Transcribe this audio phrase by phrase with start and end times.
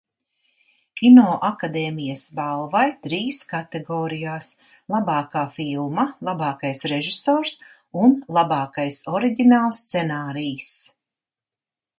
[0.99, 4.49] "Kinoakadēmijas balvai trīs kategorijās
[4.95, 7.55] "Labākā filma", "Labākais režisors"
[8.05, 10.73] un "Labākais oriģinālscenārijs"."